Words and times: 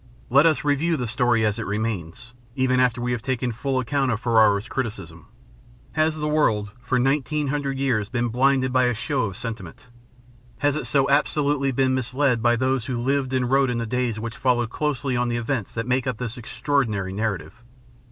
Let 0.31 0.47
us 0.47 0.63
review 0.63 0.97
the 0.97 1.05
story 1.05 1.45
as 1.45 1.59
it 1.59 1.67
remains, 1.67 2.33
even 2.55 2.79
after 2.79 2.99
we 2.99 3.11
have 3.11 3.21
taken 3.21 3.51
full 3.51 3.77
account 3.77 4.09
of 4.09 4.19
Ferrero's 4.19 4.67
criticism. 4.67 5.27
Has 5.91 6.17
the 6.17 6.27
world 6.27 6.71
for 6.81 6.97
nineteen 6.97 7.49
hundred 7.49 7.77
years 7.77 8.09
been 8.09 8.29
blinded 8.29 8.73
by 8.73 8.85
a 8.85 8.95
show 8.95 9.25
of 9.25 9.37
sentiment? 9.37 9.89
Has 10.57 10.75
it 10.75 10.87
so 10.87 11.07
absolutely 11.07 11.71
been 11.71 11.93
misled 11.93 12.41
by 12.41 12.55
those 12.55 12.85
who 12.85 12.97
lived 12.99 13.31
and 13.31 13.51
wrote 13.51 13.69
in 13.69 13.77
the 13.77 13.85
days 13.85 14.19
which 14.19 14.35
followed 14.37 14.71
closely 14.71 15.15
on 15.15 15.27
the 15.29 15.37
events 15.37 15.71
that 15.75 15.85
make 15.85 16.07
up 16.07 16.17
this 16.17 16.35
extraordinary 16.35 17.13
narrative? 17.13 17.61